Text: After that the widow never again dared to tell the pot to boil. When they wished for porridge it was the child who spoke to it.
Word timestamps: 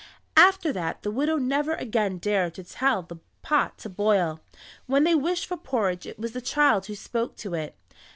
After 0.35 0.73
that 0.73 1.03
the 1.03 1.11
widow 1.11 1.37
never 1.37 1.73
again 1.75 2.17
dared 2.17 2.55
to 2.55 2.63
tell 2.63 3.03
the 3.03 3.17
pot 3.43 3.77
to 3.77 3.89
boil. 3.89 4.39
When 4.87 5.03
they 5.03 5.13
wished 5.13 5.45
for 5.45 5.57
porridge 5.57 6.07
it 6.07 6.17
was 6.17 6.31
the 6.31 6.41
child 6.41 6.87
who 6.87 6.95
spoke 6.95 7.35
to 7.37 7.53
it. 7.53 7.75